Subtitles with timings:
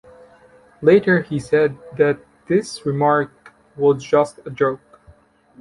[0.81, 4.99] Later he said that this remark was just a joke.